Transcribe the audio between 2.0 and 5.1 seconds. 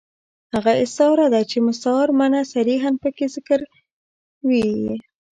منه صریحاً پکښي ذکر ىوى يي.